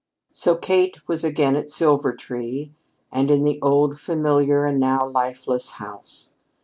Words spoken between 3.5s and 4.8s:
old, familiar and